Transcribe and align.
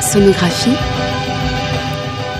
Sonographie. 0.00 0.70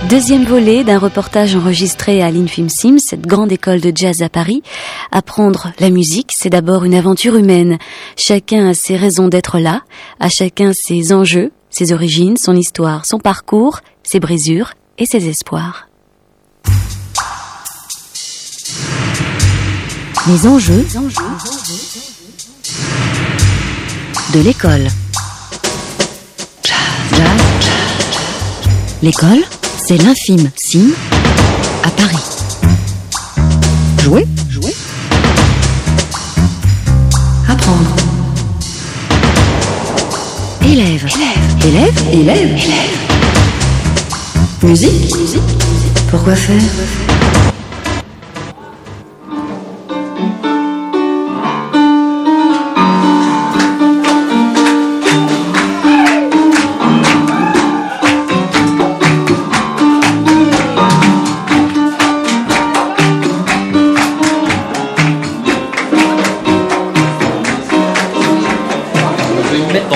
Deuxième 0.09 0.45
volet 0.45 0.83
d'un 0.83 0.97
reportage 0.97 1.55
enregistré 1.55 2.23
à 2.23 2.31
l'Infim 2.31 2.69
Sim, 2.69 2.97
cette 2.97 3.27
grande 3.27 3.51
école 3.51 3.81
de 3.81 3.91
jazz 3.95 4.23
à 4.23 4.29
Paris. 4.29 4.63
Apprendre 5.11 5.73
la 5.79 5.91
musique, 5.91 6.31
c'est 6.33 6.49
d'abord 6.49 6.85
une 6.85 6.95
aventure 6.95 7.35
humaine. 7.35 7.77
Chacun 8.17 8.69
a 8.69 8.73
ses 8.73 8.95
raisons 8.95 9.27
d'être 9.27 9.59
là, 9.59 9.81
à 10.19 10.29
chacun 10.29 10.73
ses 10.73 11.13
enjeux, 11.13 11.51
ses 11.69 11.93
origines, 11.93 12.37
son 12.37 12.55
histoire, 12.55 13.05
son 13.05 13.19
parcours, 13.19 13.81
ses 14.01 14.19
brisures 14.19 14.73
et 14.97 15.05
ses 15.05 15.29
espoirs. 15.29 15.87
Les 20.27 20.47
enjeux 20.47 20.85
de 24.33 24.39
l'école. 24.39 24.87
L'école, 29.03 29.39
c'est 29.83 29.97
l'infime 29.97 30.51
signe 30.55 30.91
à 31.83 31.89
Paris. 31.89 32.17
Jouer, 34.03 34.27
jouer. 34.47 34.75
Apprendre. 37.49 37.95
Élève, 40.63 41.07
élève, 41.15 41.65
élève, 41.65 42.03
élève, 42.13 42.57
élève. 42.57 42.97
Musique, 44.61 45.15
musique. 45.17 45.41
Pourquoi 46.11 46.35
faire? 46.35 46.61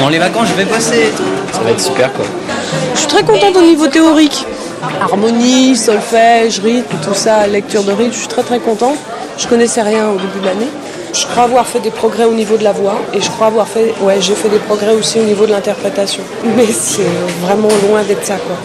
Pendant 0.05 0.13
les 0.13 0.19
vacances, 0.19 0.49
je 0.49 0.53
vais 0.53 0.65
bosser. 0.65 1.11
Ça 1.51 1.61
va 1.61 1.71
être 1.71 1.81
super 1.81 2.13
quoi. 2.13 2.25
Je 2.93 2.99
suis 2.99 3.07
très 3.07 3.23
contente 3.23 3.55
au 3.55 3.61
niveau 3.63 3.87
théorique. 3.87 4.45
Harmonie, 5.01 5.75
solfège, 5.75 6.59
rythme, 6.59 6.95
tout 7.03 7.15
ça, 7.15 7.47
lecture 7.47 7.81
de 7.81 7.91
rythme, 7.91 8.11
je 8.11 8.19
suis 8.19 8.27
très 8.27 8.43
très 8.43 8.59
contente. 8.59 8.97
Je 9.39 9.47
connaissais 9.47 9.81
rien 9.81 10.09
au 10.09 10.17
début 10.17 10.41
de 10.41 10.45
l'année. 10.45 10.67
Je 11.11 11.25
crois 11.25 11.45
avoir 11.45 11.65
fait 11.65 11.79
des 11.79 11.89
progrès 11.89 12.25
au 12.25 12.33
niveau 12.33 12.55
de 12.55 12.63
la 12.63 12.71
voix 12.71 13.01
et 13.15 13.19
je 13.19 13.31
crois 13.31 13.47
avoir 13.47 13.67
fait, 13.67 13.95
ouais, 14.01 14.21
j'ai 14.21 14.35
fait 14.35 14.49
des 14.49 14.59
progrès 14.59 14.93
aussi 14.93 15.19
au 15.19 15.23
niveau 15.23 15.47
de 15.47 15.51
l'interprétation. 15.53 16.21
Mais 16.55 16.67
c'est 16.67 17.01
vraiment 17.41 17.69
loin 17.89 18.03
d'être 18.03 18.27
ça 18.27 18.35
quoi. 18.35 18.57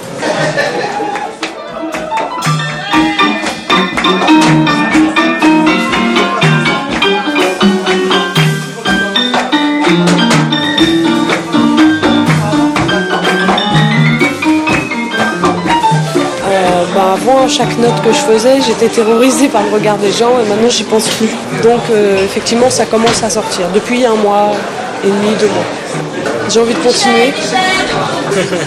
Bah, 17.01 17.13
avant, 17.15 17.49
chaque 17.49 17.79
note 17.79 17.99
que 18.05 18.13
je 18.13 18.19
faisais, 18.19 18.61
j'étais 18.61 18.89
terrorisée 18.89 19.49
par 19.49 19.63
le 19.63 19.71
regard 19.71 19.97
des 19.97 20.13
gens 20.13 20.39
et 20.39 20.47
maintenant 20.47 20.69
j'y 20.69 20.85
pense 20.85 21.09
plus. 21.09 21.31
Donc 21.63 21.81
euh, 21.91 22.23
effectivement, 22.23 22.69
ça 22.69 22.85
commence 22.85 23.23
à 23.23 23.31
sortir. 23.31 23.69
Depuis 23.73 24.05
un 24.05 24.17
mois 24.17 24.53
et 25.03 25.07
demi, 25.07 25.35
deux 25.41 25.47
mois. 25.47 25.65
J'ai 26.51 26.61
envie 26.61 26.75
de 26.75 26.79
continuer. 26.81 27.33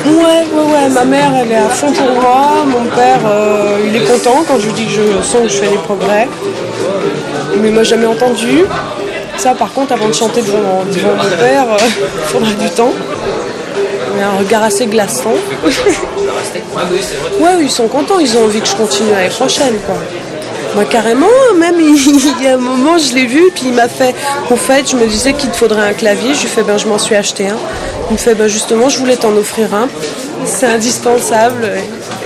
Ouais, 0.05 0.47
ouais, 0.51 0.73
ouais. 0.73 0.89
Ma 0.89 1.05
mère, 1.05 1.31
elle 1.41 1.51
est 1.51 1.57
à 1.57 1.69
fond 1.69 1.91
pour 1.91 2.09
moi. 2.09 2.65
Mon 2.65 2.85
père, 2.85 3.19
euh, 3.23 3.77
il 3.85 3.95
est 3.95 4.05
content 4.05 4.43
quand 4.47 4.59
je 4.59 4.65
lui 4.65 4.73
dis 4.73 4.85
que 4.85 4.91
je 4.91 5.21
sens 5.21 5.43
que 5.43 5.49
je 5.49 5.57
fais 5.57 5.69
des 5.69 5.77
progrès. 5.77 6.27
Mais 7.59 7.67
il 7.67 7.73
m'a 7.73 7.83
jamais 7.83 8.07
entendu. 8.07 8.66
Ça, 9.38 9.53
par 9.53 9.72
contre, 9.73 9.93
avant 9.93 10.07
de 10.07 10.13
chanter 10.13 10.41
devant, 10.41 10.57
mon 10.57 11.38
père, 11.38 11.66
il 11.85 12.23
faudrait 12.25 12.53
du 12.55 12.69
temps. 12.72 12.93
Il 14.16 14.22
a 14.22 14.29
un 14.29 14.38
regard 14.38 14.63
assez 14.63 14.85
glaçant. 14.85 15.34
Ouais, 17.40 17.51
ils 17.62 17.72
sont 17.72 17.88
contents, 17.88 18.19
ils 18.19 18.38
ont 18.38 18.46
envie 18.46 18.62
que 18.62 18.68
je 18.68 18.75
continue 18.75 19.12
l'année 19.12 19.29
prochaine, 19.29 19.75
quoi. 19.85 19.96
Moi, 20.75 20.85
carrément, 20.85 21.28
même, 21.57 21.75
il 21.79 22.44
y 22.44 22.47
a 22.47 22.56
un 22.56 22.57
moment, 22.57 22.97
je 22.97 23.13
l'ai 23.13 23.25
vu, 23.25 23.52
puis 23.53 23.66
il 23.68 23.73
m'a 23.73 23.88
fait, 23.88 24.16
en 24.50 24.56
fait, 24.56 24.90
je 24.90 24.96
me 24.96 25.06
disais 25.06 25.34
qu'il 25.34 25.50
te 25.50 25.56
faudrait 25.56 25.88
un 25.88 25.94
clavier, 25.94 26.34
je 26.34 26.41
lui 26.41 26.47
fais, 26.47 26.63
ben, 26.63 26.78
je 26.78 26.88
m'en 26.88 26.97
suis 26.97 27.16
acheté 27.16 27.47
un. 27.47 27.57
Il 28.09 28.13
me 28.13 28.18
fait, 28.18 28.34
ben, 28.34 28.47
justement, 28.47 28.90
je 28.90 28.97
voulais 28.97 29.16
t'en 29.16 29.35
offrir 29.35 29.73
un. 29.73 29.88
C'est 30.46 30.66
indispensable. 30.66 31.69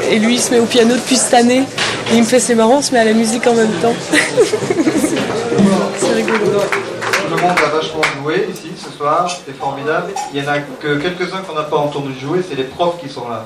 Et 0.10 0.20
lui, 0.20 0.36
il 0.36 0.42
se 0.42 0.52
met 0.52 0.60
au 0.60 0.66
piano 0.66 0.96
depuis 0.96 1.18
cette 1.18 1.34
année. 1.34 1.64
Et 2.12 2.16
il 2.16 2.22
me 2.22 2.26
fait, 2.26 2.40
c'est 2.40 2.56
marrant, 2.56 2.78
on 2.78 2.82
se 2.82 2.94
met 2.94 3.00
à 3.00 3.06
la 3.06 3.14
musique 3.14 3.46
en 3.48 3.54
même 3.54 3.74
temps. 3.82 3.94
c'est 6.00 6.14
rigolo. 6.14 6.62
Tout 7.98 8.04
le 8.04 8.10
monde 8.10 8.16
a 8.16 8.20
vachement 8.20 8.24
joué 8.24 8.48
ici 8.52 8.72
ce 8.78 8.92
soir, 8.92 9.28
c'est 9.46 9.58
formidable. 9.58 10.14
Il 10.32 10.44
y 10.44 10.48
en 10.48 10.52
a 10.52 10.60
que 10.60 10.98
quelques-uns 10.98 11.42
qu'on 11.42 11.56
n'a 11.56 11.64
pas 11.64 11.78
entendu 11.78 12.14
jouer, 12.14 12.44
c'est 12.48 12.56
les 12.56 12.66
profs 12.66 13.00
qui 13.00 13.10
sont 13.10 13.28
là. 13.28 13.46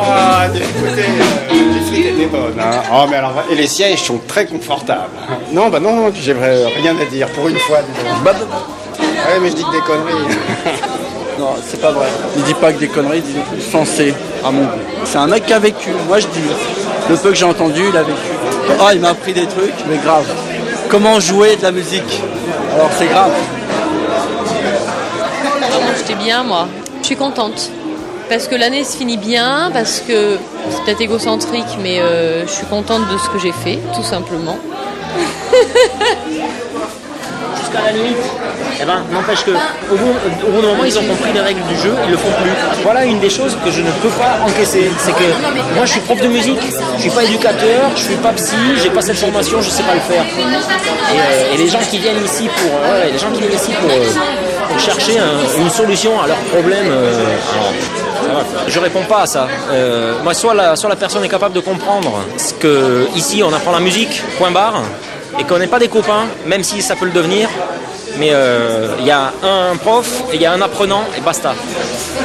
Ah, 0.00 0.46
écoutez, 0.54 1.02
euh, 1.02 1.54
les 1.74 1.80
frites 1.86 2.06
étaient 2.06 2.26
bonnes. 2.26 2.54
Hein. 2.60 2.80
Oh, 2.92 3.04
mais 3.10 3.16
alors, 3.16 3.32
et 3.50 3.54
les 3.54 3.66
sièges 3.66 4.02
sont 4.02 4.20
très 4.26 4.46
confortables. 4.46 5.10
Non, 5.52 5.68
bah 5.68 5.80
non, 5.80 6.10
j'ai 6.14 6.32
vrai- 6.32 6.66
rien 6.80 6.94
à 7.00 7.04
dire 7.04 7.28
pour 7.28 7.48
une 7.48 7.58
fois. 7.58 7.78
dis. 7.82 8.00
Bah, 8.24 8.32
Ouais, 9.00 9.40
mais 9.42 9.50
je 9.50 9.54
dis 9.56 9.64
que 9.64 9.72
des 9.72 9.80
conneries. 9.80 10.36
non, 11.38 11.50
c'est 11.66 11.80
pas 11.80 11.90
vrai. 11.90 12.06
Il 12.36 12.42
dit 12.44 12.54
pas 12.54 12.72
que 12.72 12.78
des 12.78 12.88
conneries, 12.88 13.18
il 13.18 13.22
dit 13.22 13.70
censé, 13.70 14.14
à 14.44 14.50
mon 14.50 14.62
goût. 14.62 14.68
C'est 15.04 15.18
un 15.18 15.26
mec 15.26 15.44
qui 15.44 15.52
a 15.52 15.58
vécu. 15.58 15.90
Moi, 16.06 16.18
je 16.20 16.26
dis, 16.28 16.40
le 17.10 17.16
peu 17.16 17.30
que 17.30 17.34
j'ai 17.34 17.44
entendu, 17.44 17.82
il 17.90 17.96
a 17.96 18.02
vécu. 18.02 18.18
Ah, 18.80 18.94
il 18.94 19.00
m'a 19.00 19.10
appris 19.10 19.32
des 19.34 19.46
trucs, 19.46 19.74
mais 19.90 19.96
grave. 19.98 20.24
Comment 20.88 21.20
jouer 21.20 21.56
de 21.56 21.62
la 21.62 21.72
musique? 21.72 22.22
Alors, 22.74 22.90
c'est 22.98 23.06
grave. 23.06 23.32
J'étais 25.98 26.14
bien, 26.14 26.42
moi. 26.44 26.66
Je 27.02 27.06
suis 27.06 27.16
contente. 27.16 27.70
Parce 28.28 28.46
que 28.46 28.54
l'année 28.54 28.84
se 28.84 28.96
finit 28.96 29.16
bien, 29.16 29.70
parce 29.72 30.00
que 30.06 30.36
c'est 30.70 30.82
peut-être 30.84 31.00
égocentrique, 31.00 31.78
mais 31.82 31.98
euh, 32.00 32.46
je 32.46 32.52
suis 32.52 32.66
contente 32.66 33.08
de 33.10 33.16
ce 33.18 33.28
que 33.30 33.38
j'ai 33.38 33.52
fait, 33.52 33.78
tout 33.94 34.02
simplement. 34.04 34.58
jusqu'à 37.58 37.82
la 37.86 37.92
limite. 37.92 38.16
Eh 38.80 38.84
ben, 38.84 39.02
n'empêche 39.12 39.42
que 39.44 39.50
au 39.50 39.96
bout, 39.96 40.14
au 40.46 40.50
bout 40.52 40.60
d'un 40.62 40.68
moment, 40.68 40.84
ils 40.84 40.96
ont 40.98 41.02
compris 41.02 41.32
les 41.32 41.40
règles 41.40 41.62
du 41.68 41.76
jeu, 41.76 41.92
ils 42.04 42.10
le 42.12 42.16
font 42.16 42.30
plus. 42.40 42.50
Voilà 42.84 43.04
une 43.04 43.18
des 43.18 43.28
choses 43.30 43.56
que 43.64 43.70
je 43.72 43.80
ne 43.80 43.90
peux 44.02 44.08
pas 44.10 44.38
encaisser. 44.46 44.88
C'est 44.98 45.10
que 45.12 45.24
moi, 45.74 45.84
je 45.84 45.90
suis 45.92 46.00
prof 46.00 46.20
de 46.20 46.28
musique, 46.28 46.60
je 46.96 47.00
suis 47.00 47.10
pas 47.10 47.24
éducateur, 47.24 47.90
je 47.96 48.02
suis 48.02 48.14
pas 48.16 48.32
psy, 48.34 48.54
j'ai 48.82 48.90
pas 48.90 49.02
cette 49.02 49.16
formation, 49.16 49.60
je 49.62 49.70
sais 49.70 49.82
pas 49.82 49.94
le 49.94 50.00
faire. 50.00 50.22
Et, 50.24 51.18
euh, 51.18 51.54
et 51.54 51.56
les 51.56 51.66
gens 51.68 51.80
qui 51.90 51.98
viennent 51.98 52.24
ici 52.24 52.48
pour, 52.56 52.70
ouais, 52.92 53.10
les 53.10 53.18
gens 53.18 53.30
qui 53.32 53.40
viennent 53.40 53.52
ici 53.54 53.72
pour, 53.72 53.90
pour 54.68 54.78
chercher 54.78 55.18
un- 55.18 55.60
une 55.60 55.70
solution 55.70 56.20
à 56.22 56.28
leurs 56.28 56.36
problèmes. 56.54 56.90
euh, 56.90 57.24
alors. 57.52 57.72
Je 58.66 58.78
réponds 58.78 59.04
pas 59.04 59.22
à 59.22 59.26
ça. 59.26 59.48
Euh, 59.70 60.14
moi, 60.22 60.34
soit 60.34 60.54
la, 60.54 60.74
personne 60.96 61.24
est 61.24 61.28
capable 61.28 61.54
de 61.54 61.60
comprendre 61.60 62.20
ce 62.36 62.54
que 62.54 63.08
ici 63.14 63.42
on 63.42 63.52
apprend 63.52 63.72
la 63.72 63.80
musique, 63.80 64.22
point 64.38 64.50
barre, 64.50 64.82
et 65.38 65.44
qu'on 65.44 65.58
n'est 65.58 65.66
pas 65.66 65.78
des 65.78 65.88
copains, 65.88 66.26
même 66.46 66.62
si 66.62 66.82
ça 66.82 66.96
peut 66.96 67.06
le 67.06 67.12
devenir. 67.12 67.48
Mais 68.18 68.30
euh, 68.32 68.96
il 68.98 69.06
y 69.06 69.10
a 69.10 69.32
un 69.42 69.76
prof 69.76 70.24
et 70.32 70.36
il 70.36 70.42
y 70.42 70.46
a 70.46 70.52
un 70.52 70.60
apprenant 70.60 71.04
et 71.16 71.20
basta. 71.20 71.54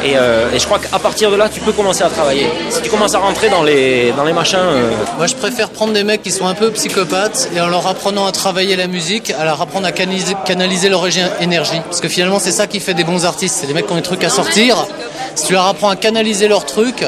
Et, 0.03 0.13
euh, 0.15 0.51
et 0.53 0.59
je 0.59 0.65
crois 0.65 0.79
qu'à 0.79 0.97
partir 0.99 1.29
de 1.29 1.35
là, 1.35 1.49
tu 1.49 1.59
peux 1.59 1.71
commencer 1.71 2.03
à 2.03 2.09
travailler. 2.09 2.47
Si 2.69 2.81
tu 2.81 2.89
commences 2.89 3.13
à 3.13 3.19
rentrer 3.19 3.49
dans 3.49 3.63
les, 3.63 4.11
dans 4.11 4.25
machins, 4.33 4.57
euh, 4.59 4.89
Moi, 5.17 5.27
je 5.27 5.35
préfère 5.35 5.69
prendre 5.69 5.93
des 5.93 6.03
mecs 6.03 6.23
qui 6.23 6.31
sont 6.31 6.47
un 6.47 6.55
peu 6.55 6.71
psychopathes 6.71 7.49
et 7.55 7.61
en 7.61 7.67
leur 7.67 7.85
apprenant 7.87 8.25
à 8.25 8.31
travailler 8.31 8.75
la 8.75 8.87
musique, 8.87 9.33
à 9.39 9.45
leur 9.45 9.61
apprendre 9.61 9.85
à 9.85 9.91
canaliser, 9.91 10.89
leur 10.89 11.05
énergie. 11.39 11.81
Parce 11.85 12.01
que 12.01 12.09
finalement, 12.09 12.39
c'est 12.39 12.51
ça 12.51 12.65
qui 12.67 12.79
fait 12.79 12.95
des 12.95 13.03
bons 13.03 13.25
artistes. 13.25 13.57
C'est 13.61 13.67
des 13.67 13.73
mecs 13.73 13.85
qui 13.85 13.93
ont 13.93 13.97
des 13.97 14.01
trucs 14.01 14.23
à 14.23 14.29
sortir. 14.29 14.87
Si 15.35 15.45
tu 15.45 15.53
leur 15.53 15.67
apprends 15.67 15.89
à 15.89 15.95
canaliser 15.95 16.47
leurs 16.47 16.65
trucs, 16.65 17.05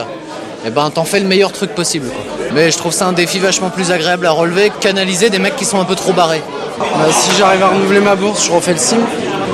eh 0.65 0.69
ben, 0.69 0.89
t'en 0.89 1.05
fais 1.05 1.19
le 1.19 1.27
meilleur 1.27 1.51
truc 1.51 1.71
possible. 1.75 2.09
Mais 2.53 2.71
je 2.71 2.77
trouve 2.77 2.93
ça 2.93 3.07
un 3.07 3.13
défi 3.13 3.39
vachement 3.39 3.69
plus 3.69 3.91
agréable 3.91 4.25
à 4.25 4.31
relever 4.31 4.71
canaliser 4.79 5.29
des 5.29 5.39
mecs 5.39 5.55
qui 5.55 5.65
sont 5.65 5.79
un 5.79 5.85
peu 5.85 5.95
trop 5.95 6.13
barrés. 6.13 6.41
Bah, 6.77 6.85
si 7.11 7.31
j'arrive 7.37 7.63
à 7.63 7.67
renouveler 7.67 8.01
ma 8.01 8.15
bourse, 8.15 8.45
je 8.45 8.51
refais 8.51 8.73
le 8.73 8.77
sim. 8.77 8.99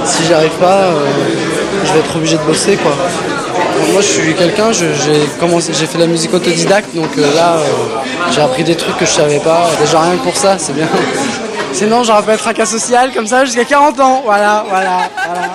Si 0.05 0.25
j'arrive 0.25 0.51
pas, 0.59 0.81
euh, 0.85 1.05
je 1.85 1.93
vais 1.93 1.99
être 1.99 2.15
obligé 2.15 2.37
de 2.37 2.43
bosser 2.43 2.75
quoi. 2.77 2.91
moi 3.91 4.01
je 4.01 4.07
suis 4.07 4.33
quelqu'un, 4.33 4.71
j'ai 4.71 5.85
fait 5.85 5.97
la 5.99 6.07
musique 6.07 6.33
autodidacte, 6.33 6.95
donc 6.95 7.09
euh, 7.17 7.35
là 7.35 7.57
euh, 7.57 7.63
j'ai 8.31 8.41
appris 8.41 8.63
des 8.63 8.75
trucs 8.75 8.97
que 8.97 9.05
je 9.05 9.11
savais 9.11 9.39
pas. 9.39 9.69
Déjà 9.79 10.01
rien 10.01 10.13
que 10.13 10.23
pour 10.23 10.35
ça, 10.35 10.57
c'est 10.57 10.73
bien. 10.73 10.87
Sinon 11.73 12.03
j'aurais 12.03 12.23
pas 12.23 12.33
être 12.33 12.47
un 12.47 12.53
cas 12.53 12.65
social 12.65 13.11
comme 13.13 13.27
ça 13.27 13.45
jusqu'à 13.45 13.65
40 13.65 13.99
ans. 13.99 14.21
Voilà, 14.25 14.65
voilà, 14.67 15.09
voilà. 15.25 15.49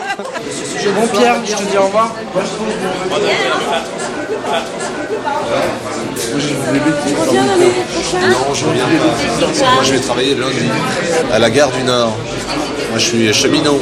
Bon 0.94 1.06
Pierre, 1.08 1.36
je 1.44 1.54
te 1.54 1.62
dis 1.64 1.76
au 1.76 1.82
revoir. 1.86 2.10
Non, 8.30 8.54
je 8.54 8.64
reviens 8.64 8.84
pas. 8.84 9.74
Moi, 9.74 9.82
je 9.84 9.92
vais 9.92 10.00
travailler 10.00 10.34
lundi 10.34 10.68
à 11.32 11.38
la 11.38 11.50
gare 11.50 11.70
du 11.70 11.82
Nord. 11.84 12.16
Moi, 12.90 12.98
je 12.98 13.04
suis 13.04 13.32
cheminot. 13.32 13.80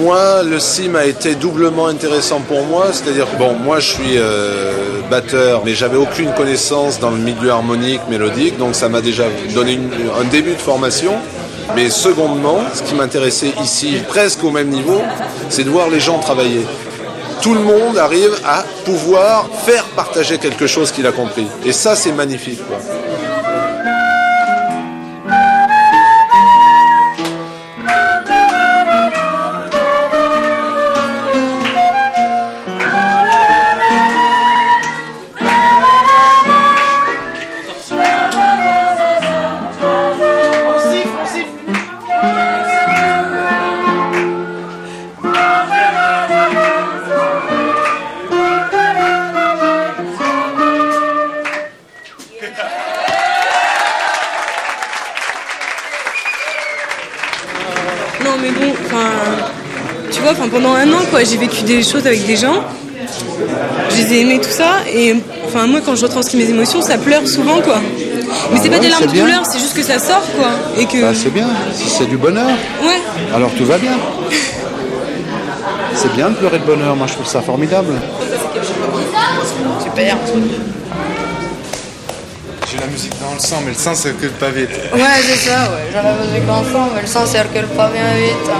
Moi, 0.00 0.42
le 0.44 0.58
sim 0.60 0.94
a 0.94 1.04
été 1.04 1.34
doublement 1.34 1.86
intéressant 1.88 2.40
pour 2.40 2.64
moi, 2.66 2.86
c'est-à-dire 2.92 3.28
que 3.30 3.36
bon, 3.36 3.54
moi 3.54 3.80
je 3.80 3.88
suis 3.88 4.16
euh, 4.16 5.00
batteur, 5.10 5.62
mais 5.64 5.74
j'avais 5.74 5.96
aucune 5.96 6.32
connaissance 6.34 7.00
dans 7.00 7.10
le 7.10 7.16
milieu 7.16 7.50
harmonique, 7.50 8.00
mélodique, 8.08 8.58
donc 8.58 8.76
ça 8.76 8.88
m'a 8.88 9.00
déjà 9.00 9.24
donné 9.54 9.80
un 10.20 10.24
début 10.24 10.52
de 10.52 10.60
formation. 10.60 11.14
Mais 11.74 11.90
secondement, 11.90 12.58
ce 12.74 12.82
qui 12.82 12.94
m'intéressait 12.94 13.52
ici, 13.62 13.96
presque 14.08 14.44
au 14.44 14.50
même 14.50 14.68
niveau, 14.68 15.00
c'est 15.48 15.64
de 15.64 15.70
voir 15.70 15.88
les 15.88 16.00
gens 16.00 16.18
travailler. 16.18 16.64
Tout 17.42 17.54
le 17.54 17.60
monde 17.60 17.98
arrive 17.98 18.34
à 18.44 18.62
pouvoir 18.84 19.48
faire 19.64 19.84
partager 19.96 20.38
quelque 20.38 20.68
chose 20.68 20.92
qu'il 20.92 21.06
a 21.08 21.12
compris. 21.12 21.48
Et 21.64 21.72
ça, 21.72 21.96
c'est 21.96 22.12
magnifique. 22.12 22.60
Enfin 60.32 60.48
pendant 60.48 60.74
un 60.74 60.88
an 60.92 61.00
quoi, 61.10 61.22
j'ai 61.24 61.36
vécu 61.36 61.62
des 61.62 61.82
choses 61.82 62.06
avec 62.06 62.24
des 62.26 62.36
gens, 62.36 62.62
je 63.90 63.96
les 63.96 64.14
ai 64.14 64.20
aimés 64.22 64.40
tout 64.40 64.50
ça, 64.50 64.80
et 64.92 65.14
enfin 65.46 65.66
moi 65.66 65.80
quand 65.84 65.94
je 65.94 66.02
retranscris 66.04 66.38
mes 66.38 66.48
émotions, 66.48 66.80
ça 66.82 66.98
pleure 66.98 67.26
souvent 67.26 67.60
quoi. 67.60 67.80
Mais 68.52 68.58
c'est 68.62 68.68
Ah 68.68 68.76
pas 68.76 68.78
des 68.78 68.88
larmes 68.88 69.02
c'est 69.02 69.06
de 69.08 69.12
bien. 69.12 69.24
douleur, 69.24 69.42
c'est 69.46 69.58
juste 69.58 69.74
que 69.74 69.82
ça 69.82 69.98
sort 69.98 70.22
quoi, 70.36 70.48
et 70.78 70.86
que. 70.86 71.00
Bah, 71.02 71.12
c'est 71.14 71.32
bien, 71.32 71.46
si 71.74 71.88
c'est 71.88 72.06
du 72.06 72.16
bonheur, 72.16 72.48
Ouais. 72.82 73.00
alors 73.34 73.50
tout 73.56 73.64
va 73.66 73.78
bien. 73.78 73.92
C'est 75.94 76.12
bien 76.14 76.30
de 76.30 76.34
pleurer 76.34 76.58
de 76.58 76.64
bonheur, 76.64 76.96
moi 76.96 77.06
je 77.06 77.12
trouve 77.12 77.26
ça 77.26 77.42
formidable. 77.42 77.92
Super. 79.84 80.16
J'ai 82.70 82.78
la 82.78 82.86
musique 82.86 83.12
dans 83.20 83.34
le 83.34 83.38
sang, 83.40 83.56
mais 83.64 83.72
le 83.72 83.76
sang 83.78 83.94
c'est 83.94 84.16
que 84.18 84.26
pas 84.28 84.48
vite. 84.50 84.70
Ouais, 84.94 85.00
c'est 85.22 85.50
ça, 85.50 85.64
ouais. 85.70 85.84
J'ai 85.90 85.96
la 85.96 86.14
musique 86.14 86.48
enfant, 86.48 86.88
mais 86.94 87.02
le 87.02 87.06
sang 87.06 87.26
circule 87.26 87.66
pas 87.76 87.88
bien 87.90 88.14
vite. 88.16 88.50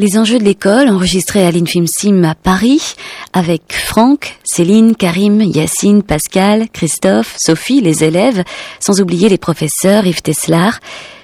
Les 0.00 0.16
enjeux 0.16 0.38
de 0.38 0.44
l'école 0.44 0.88
enregistrés 0.88 1.44
à 1.44 1.50
l'Infim 1.50 1.84
Sim 1.86 2.24
à 2.24 2.34
Paris 2.34 2.94
avec 3.34 3.60
Franck, 3.68 4.38
Céline, 4.44 4.96
Karim, 4.96 5.42
Yacine, 5.42 6.02
Pascal, 6.02 6.70
Christophe, 6.72 7.34
Sophie, 7.36 7.82
les 7.82 8.02
élèves, 8.02 8.42
sans 8.80 9.02
oublier 9.02 9.28
les 9.28 9.36
professeurs 9.36 10.06
Yves 10.06 10.22
Teslar, 10.22 10.80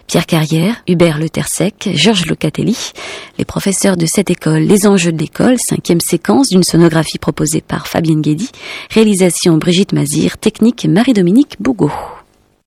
Pierre 0.07 0.27
Carrière, 0.27 0.75
Hubert 0.87 1.19
Le 1.19 1.31
Tersec, 1.31 1.89
Georges 1.95 2.27
Locatelli, 2.27 2.93
les 3.39 3.47
professeurs 3.47 3.97
de 3.97 4.05
cette 4.05 4.29
école, 4.29 4.65
les 4.65 4.87
enjeux 4.87 5.13
de 5.13 5.21
l'école, 5.21 5.57
cinquième 5.59 6.01
séquence 6.01 6.51
d'une 6.51 6.63
sonographie 6.63 7.19
proposée 7.19 7.63
par 7.63 7.87
Fabienne 7.87 8.21
Guédy, 8.21 8.51
réalisation 8.91 9.57
Brigitte 9.57 9.95
Mazir, 9.95 10.37
technique 10.37 10.85
Marie-Dominique 10.85 11.57
Bougot. 11.61 11.93